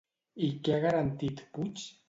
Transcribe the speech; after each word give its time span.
I 0.47 0.47
què 0.69 0.73
ha 0.77 0.81
garantit 0.87 1.47
Puig? 1.59 1.89